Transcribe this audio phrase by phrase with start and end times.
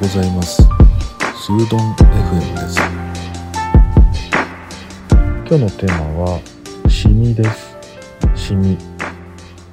[0.00, 0.62] ございます。
[0.62, 2.80] スードン FM です。
[5.46, 6.40] 今日のテーマは
[6.88, 7.76] シミです。
[8.34, 8.78] シミ。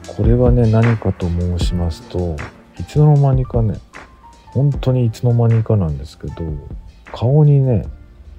[0.05, 2.35] これはね何かと申しますと
[2.77, 3.79] いつの間にかね
[4.47, 6.33] 本当にいつの間にかなんですけど
[7.13, 7.87] 顔にね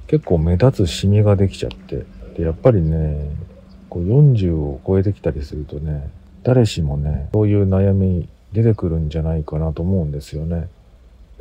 [0.09, 2.05] 結構目立つシミができちゃって
[2.37, 3.31] でやっぱりね
[3.89, 6.11] こう40を超えてきたりするとね
[6.43, 10.69] 誰しもねそういう悩み出てくるんじゃないかなと思うんですよね。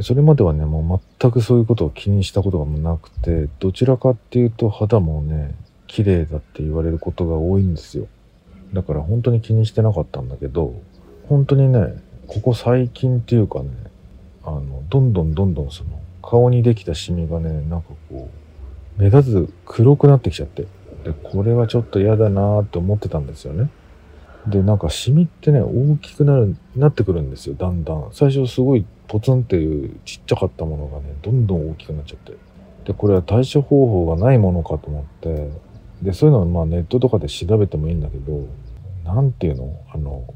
[0.01, 5.55] それまではねもう全くそういうことを気にしたことがなくてどちらかっていうと肌もね
[5.87, 8.07] 綺麗だって言われることが多いんですよ。
[8.73, 10.73] だから本当に気にしてなかったんだけど
[11.29, 11.79] 本当にね
[12.27, 13.69] ここ最近っていうかね
[14.43, 18.29] あのどんどんどんどんその顔にできたシミがねなんかこ
[18.99, 20.63] う目立つ黒くなってきちゃって
[21.03, 23.69] でこれはちょっと嫌だなーって思ってたんですよね。
[24.47, 32.33] でなんかシミってね大きくなるなってくるんですよだんだん最初すごいポツンっていうちっちゃかったものがねどんどん大きくなっちゃって。
[32.85, 35.49] でこれは対処方法がないものかと思って。
[36.01, 38.47] でそういうのはまあネットとかで調べてもいいんだけど
[39.03, 39.73] 何ていうの？
[39.91, 40.31] あの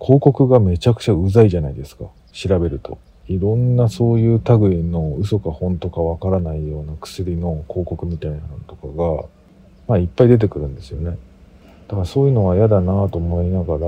[0.00, 2.06] 広告がめちゃくちゃうざいじゃないですか。
[2.32, 2.98] 調べると。
[3.26, 9.28] いろんなそういう類の嘘か本当かわからないような薬の広告みたいなのとかが
[9.86, 11.16] まあいっぱい出てくるんですよね。
[11.86, 13.86] だからそういうのは嫌だなと思いながら、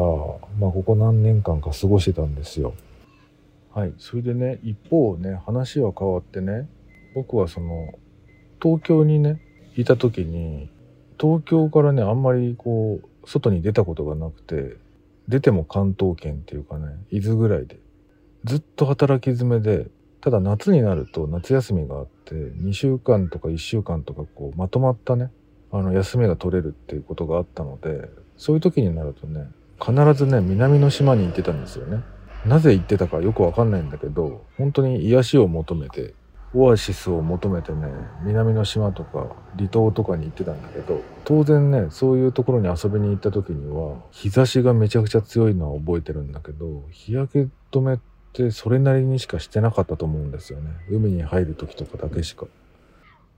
[0.59, 2.73] まあ、ここ何年間か過ごしてたんですよ。
[3.77, 3.95] はい。
[3.99, 6.67] それでね、一方ね、話は変わってね、
[7.15, 7.93] 僕はその、
[8.63, 9.43] 東京にね、
[9.77, 10.71] いた時に、
[11.21, 14.79] 東京からね、あんまりこう、外に出たことがなくて、
[15.29, 17.79] 出ても関東圏っていうかね、伊豆ぐらいで。
[18.45, 19.89] ずっと働き詰めで、
[20.23, 25.31] ただ夏になると夏休みがあって、2週間とか1週間とかこう、まとまったね、
[25.71, 29.48] あの休みが取れるっていうことがあったのでそういう時になるとね
[29.81, 32.03] 必ずね南の島に行ってたんですよね
[32.46, 36.14] なぜ行ってたかよくわかんないんだけど本当に癒しを求めて
[36.55, 37.89] オアシスを求めてね
[38.23, 39.27] 南の島とか
[39.57, 47.98] 離島とかに行ってたんだけど当然ねそういうところに遊びに行った時には日差しがめちゃくちゃ強いのは覚えてるんだけど日焼け止めっ
[48.33, 52.46] てそれなりにしかしてなかったと思うんですよね海に入る時とかだけしか。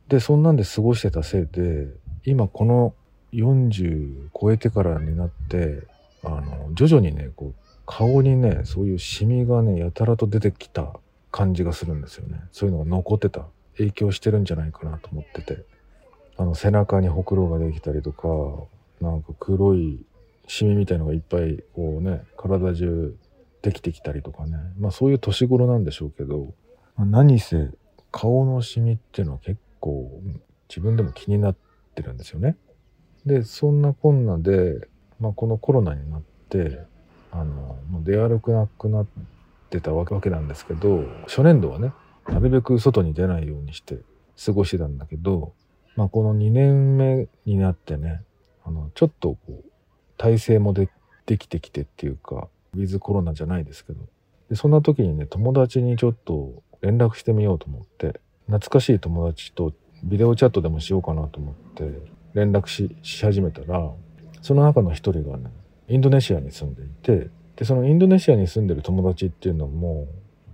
[0.08, 1.88] でそんなんで過ごしてたせいで
[2.24, 2.94] 今この
[3.32, 5.82] 40超えてからになって
[6.24, 10.92] あの徐々にねこう顔にねそういうシミがねやたらと出てきた
[11.30, 12.40] 感じがするんですよね。
[12.52, 13.46] そういうのが残ってた。
[13.78, 15.64] 影響してるんじゃないかなと思ってて。
[16.36, 18.28] あの背中にほくろができたりとか
[19.00, 20.04] なんか黒い
[20.46, 23.16] シミみたいのがいっぱいこうね体中
[23.60, 24.56] できてきたりとかね。
[24.78, 26.54] まあそういう年頃なんでしょうけど、
[26.96, 27.70] まあ、何せ
[28.12, 30.10] 顔のシミっていうのは結構
[30.68, 31.56] 自分でも気になっ
[31.94, 32.56] てるんですよね。
[33.26, 34.88] でそんなこんなで、
[35.18, 36.82] まあ、このコロナになって
[37.32, 39.06] あのもう出歩くなくなっ
[39.70, 41.92] てたわけなんですけど初年度はね
[42.28, 43.98] なるべく外に出ないようにして
[44.44, 45.52] 過ごしてたんだけど、
[45.96, 48.22] まあ、この2年目になってね
[48.64, 49.64] あのちょっとこう
[50.16, 50.88] 体制もで
[51.26, 54.00] できてきてっていうかウィズコロナじゃないですけど
[54.50, 59.72] でそんな時にね友達にちょっと連絡してみようと思って懐かしい友達と
[60.04, 61.84] ビデオチャットでもしようかなと思って
[62.34, 63.90] 連絡し始めたら
[64.42, 65.50] その中の一人がね
[65.88, 70.06] インドネシアに住んでいてでそのインドネシアに住んでる友達っていうのも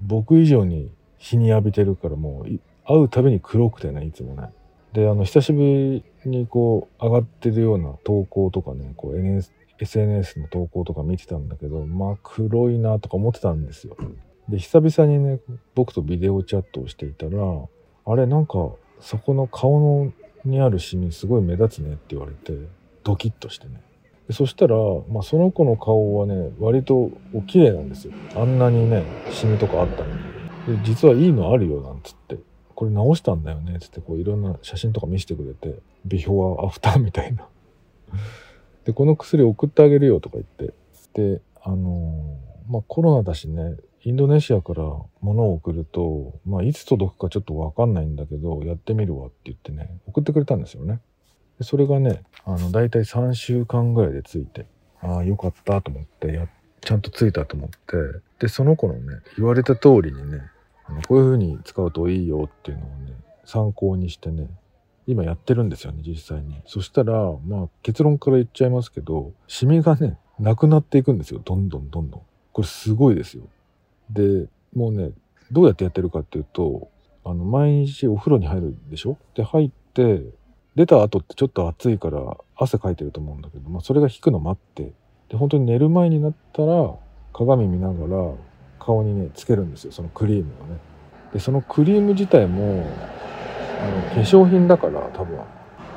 [0.03, 4.49] 僕以上に日に浴びてるからもう会うたびに黒くてねいつもね。
[4.93, 9.50] であの久しぶりにこう上がってるような投稿とかねこう NS
[9.81, 13.97] SNS の投稿とか見てたんだけどまあ黒いなとか思ってたんですよ。
[14.49, 15.41] で久々にね
[15.75, 17.33] 僕とビデオチャットをしていたら
[18.06, 20.12] あれなんかそこの顔の
[20.44, 22.53] にあるシミすごい目立つねって言われて
[23.03, 23.81] ドキッとしてね
[24.29, 24.77] でそしたら、
[25.09, 28.12] まあ、その子の顔はね割とお綺麗なんですよ。
[28.35, 30.79] あんなにねシミとかあったのに。
[30.79, 32.39] で実はいいのあるよなんつって。
[32.75, 35.79] これ直したんだよねつってこういろんな写真とか見せてくれて。
[36.05, 37.47] ビフォーアフターみたいな。
[38.85, 40.75] でこの薬送ってあげるよとか言って。
[41.15, 44.82] であのー、まあコロナだしねインドネシアから
[45.23, 51.00] 物を送ると、まあ、いつ届くかちょっとわかんないんだけど、やってみるわって言ってね、送ってくれたんですよね。
[51.61, 54.67] それがね、あの、だいたい3週間ぐらいでついて、
[55.01, 56.49] ああ、よかったと思って、や、
[56.81, 57.77] ちゃんとついたと思って、
[58.41, 60.43] で、その子のね、言われた通りにね、
[60.87, 63.12] あのこういう風に使うといいよっていうのをね、
[63.45, 64.49] 参考にしてね、
[65.06, 66.61] 今やってるんですよね、実際に。
[66.67, 67.12] そしたら、
[67.47, 72.23] まあ、結論から言っちゃいますけど、シミがね、なくなっていくんですよ、どんどんどんどん。
[72.53, 73.45] これすごいですよ。
[74.11, 75.11] でもうね
[75.51, 76.91] どうやってやってるかっていうと
[77.25, 79.17] あの毎日お風呂に入るでしょ？
[79.35, 80.23] で入って
[80.76, 84.93] 出た後ってちょっと暑いから汗かいてると思うんだけど、まあ、それが引くの待って。
[85.29, 86.94] で本当に寝る前になったら
[87.32, 88.32] 鏡見ながら
[88.79, 90.79] 顔にねつけるんですよそのクリームをね。
[91.32, 92.87] でそのクリーム自体も
[93.81, 95.38] あの化粧品だから多分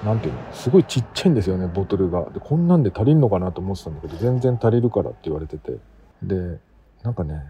[0.05, 2.29] なんていうのすごいちっちゃいんですよねボトルが。
[2.29, 5.77] でこんなんで足りんのかなと思ってたんだけど全然足りるからって言われてて。
[6.23, 6.59] で
[7.03, 7.43] なんかね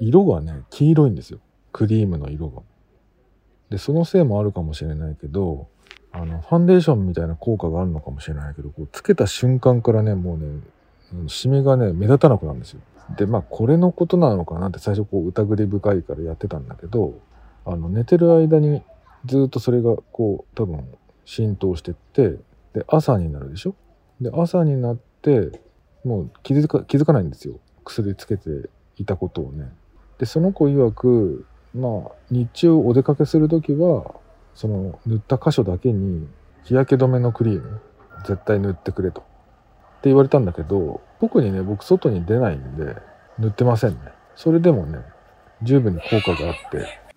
[0.00, 1.38] 色がね黄色いんですよ。
[1.72, 2.62] クリームの色が。
[3.70, 5.68] でそのせいもあるかもしれないけど
[6.12, 10.60] あのファンデーションみたいな効果があるのかもしれないけどこうつけた瞬間からねもうね
[11.28, 12.80] シミがね目立たなくなるんですよ。
[13.16, 17.18] でまあこれのことなのかなって最初こう疑り深いからやってたんだけど
[17.64, 18.82] あの寝てる間に
[19.24, 20.86] ずっとそれがこう多分
[21.24, 22.36] 浸透してって
[22.74, 23.74] で朝になるでしょ？
[24.20, 25.60] で朝になって
[26.04, 27.58] もう気づか気づかないんですよ。
[27.84, 29.72] 薬つけていたことをね。
[30.18, 34.14] でその子曰くまあ日中お出かけする時は
[34.54, 36.26] その塗った箇所だけに
[36.64, 37.80] 日焼け止めのクリーム
[38.26, 39.20] 絶対塗ってくれと。
[39.20, 39.24] っ
[40.02, 42.96] て言われたんだけど特にね僕外に出ないんで
[43.38, 43.98] 塗ってませんね。
[44.34, 44.98] それでもね
[45.62, 47.11] 十分に効果があって。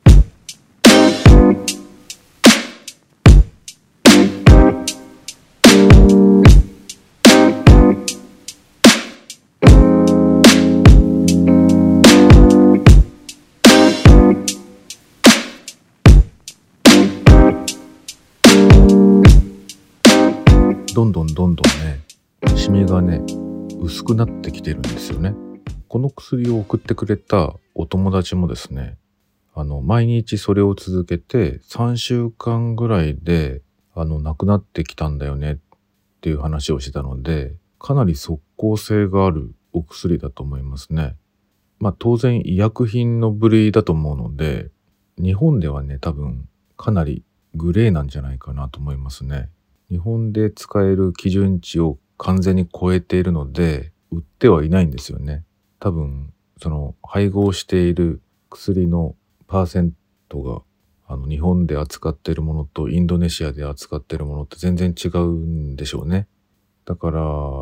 [20.95, 22.00] どんどんどんどんね、
[22.56, 23.19] シミがね、
[23.81, 25.36] 薄くなってきてるんですよね。
[25.89, 28.97] この薬を送ってくれたお友達もですね、
[29.53, 33.62] あの、毎日それを続けて3週間ぐらいで、
[33.94, 35.57] あの、亡くなってきたんだよねっ
[36.21, 41.18] ていう話をしてたので、かなり即効性があるお薬だと思いますね。
[41.77, 44.71] まあ当然医薬品の部類だと思うので、
[45.18, 49.50] 日本ではね、多分かなりグレーなんじゃないかなと思いますね。
[49.89, 55.43] 日本で使える基準値を完全に超えているので、売ってはいないんですよね。
[55.79, 59.15] 多分、その配合している薬の
[59.47, 59.93] パーセン
[60.29, 60.61] トが、
[61.07, 66.27] あの、日本で扱っているものとインドネシアで扱っているものって全然違うんでしょうね。
[66.85, 67.21] だから、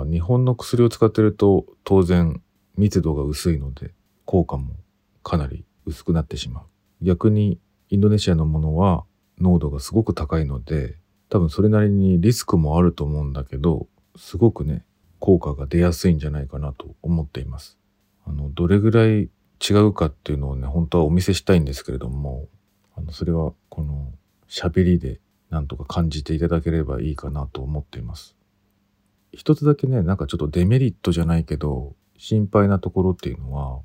[0.09, 2.41] 日本の薬を使ってると当然
[2.77, 3.93] 密度が薄いので、
[4.25, 4.75] 効果も
[5.23, 6.63] かなり薄くなってしまう。
[7.01, 7.59] 逆に
[7.89, 9.05] インドネシアのものは
[9.39, 10.97] 濃度がすごく高いので、
[11.33, 14.85] 多分それなりにリスクもあると思うんだけど、すごくね、
[15.17, 17.79] 効果が出やすいんじゃないかなと思っています。
[18.23, 22.49] あの、どれぐらい違うかっていうのをね、本当はお見せしたいんですけれども、
[22.95, 24.11] あの、それはこの
[24.47, 28.35] 喋りでなんとか感じていただければいいかなと思っています。
[29.31, 33.79] 一つだけね、なんかちょっとデメリットじゃないけど、心配なところっていうのは、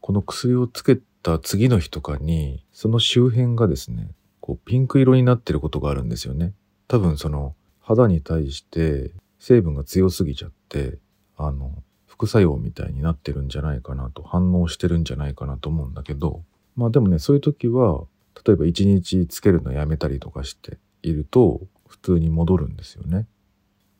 [0.00, 6.52] この薬をつけた次の日とかに、その周辺がですね、こうピンク色になってることがあるんですよね。
[6.92, 10.98] 多分その肌に対して成分が強すぎちゃって
[11.38, 11.72] あの
[12.06, 16.42] 副作用みたいになってるんじゃないかなと反応してるんじゃないかなと思うんだけど
[16.76, 18.02] まあでもねそういう時は
[18.46, 23.26] 例えば1日つけるのやめたりとかしていると普通に戻るんですよね。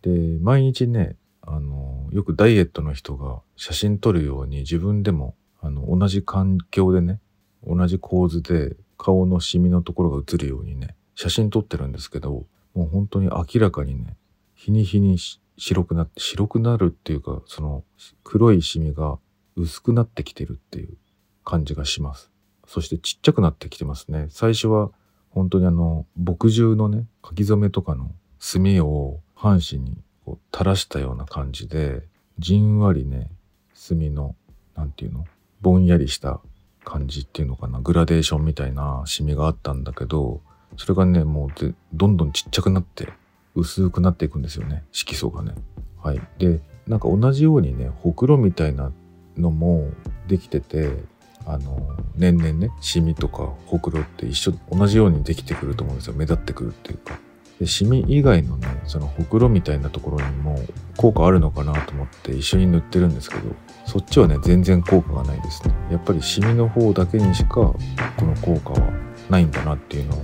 [0.02, 0.10] で
[0.42, 7.20] 毎日ねあのよくダイエットの人が写真撮るように自分でもあの同じ環境でね
[7.66, 14.16] 同じ構図で顔のシミのところが映るようにね写真撮ってるんですけどもう本当に明らかにね、
[14.54, 15.18] 日に日に
[15.56, 17.84] 白くなって、白くなるっていうか、その
[18.24, 19.18] 黒いシミが
[19.56, 20.96] 薄くなってきてるっていう
[21.44, 22.30] 感じがします。
[22.66, 24.26] そしてちっちゃくなってきてますね。
[24.30, 24.90] 最初は
[25.30, 32.02] 本当にあの、墨汁のね、書き初めとかの墨を半紙にこう垂らしたような感じで、
[32.38, 33.30] じんわりね、
[33.74, 34.36] 墨の、
[34.74, 35.26] なんていうの
[35.60, 36.40] ぼんやりした
[36.84, 40.42] 感じっていうのかな、グラデーションみたいなシミがあったんだけど、
[40.76, 43.08] それがね、もうどんどんちっちゃくなって、
[43.54, 44.84] 薄くなっていくんですよね。
[44.92, 45.54] 色素がね。
[46.02, 46.20] はい。
[46.38, 48.92] で、なんか同じようにね、ほくろみたいな
[49.36, 49.90] のも
[50.26, 51.04] できてて、
[51.46, 56.14] あの、年々ね、シミとかほくろって一緒、同じようにできてくると思うんですよ。
[56.14, 57.18] 目立ってくるっていうか。
[57.58, 60.58] で、シミ以外のね、そのほくろみたいなところにも
[60.96, 63.42] 効果あるのかなと思って一緒に塗ってるんですけど、
[63.86, 65.74] そっちはね、全然効果がないですね。
[65.90, 67.76] やっぱりシミの方だけにしか、こ
[68.20, 68.90] の効果は
[69.30, 70.22] ないんだなっていうのを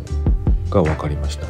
[0.71, 1.47] が分かりました。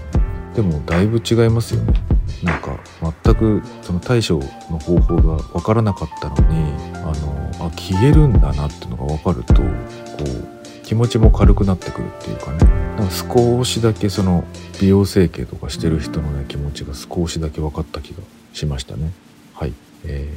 [0.54, 1.94] でもだいぶ違いますよね。
[2.42, 2.78] なんか
[3.24, 4.34] 全くその対処
[4.70, 7.12] の方法が分からなかったのにあ
[7.60, 12.58] のあ消えるんだなっていうのが分かるとこう気持ちも軽くなってくるっていうかね。
[12.98, 14.44] なんか少しだけその
[14.80, 18.22] 美容整形とかしてる人のね気持ちが少しだけ分かった気が
[18.52, 19.12] しましたね。
[19.54, 19.72] はい、
[20.04, 20.32] え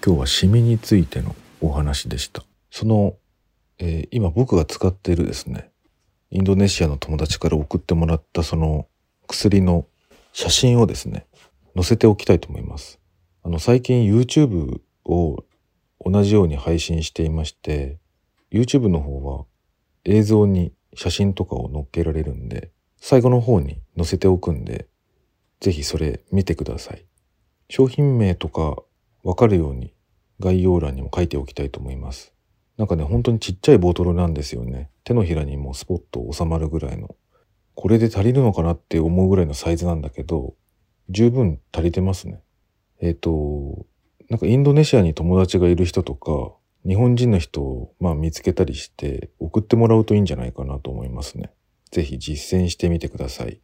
[0.00, 2.42] ー、今日はシミについてのお話でした。
[2.70, 3.14] その、
[3.78, 5.71] えー、今僕が使ってるですね
[6.34, 8.88] インドネシアの友達から送ってもらったその
[9.28, 9.86] 薬の
[10.32, 11.26] 写真をですね、
[11.74, 12.98] 載せておきたいと思います。
[13.42, 15.44] あの、最近 YouTube を
[16.02, 17.98] 同じように配信していまして、
[18.50, 19.44] YouTube の方は
[20.06, 24.88] 映像に写真とかを載っけられるんで、最後の方に載せておくんで、
[25.60, 27.04] ぜひそれ見てください。
[27.68, 28.82] 商品名とか
[29.22, 29.92] わかるように
[30.40, 32.32] 概要欄にも書いておきたいと思います。
[32.78, 34.88] なんかね、本当にちっちゃいボトルなんですよね。
[35.12, 37.14] 手のひらにもスポッと収まるぐらいの。
[37.74, 40.54] これで足りるのかなって思うぐらいのサイズなんだけど、
[41.08, 42.40] 十分足りてますね。
[43.00, 43.86] えっ、ー、と、
[44.28, 46.54] なんかインドネシアに友達がいる人とか、
[46.86, 51.50] 日本人の人をまあ見つけたりして送ってもらうといいんじゃないかなと思いますね。
[51.90, 53.60] ぜひ実践してみてください。